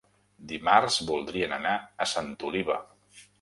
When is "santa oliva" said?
2.13-2.81